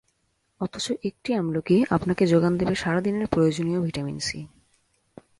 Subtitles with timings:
[0.61, 4.39] অথচ একটি আমলকি আপনাকে জোগান দেবে সারা দিনের প্রয়োজনীয় ভিটামিন সি।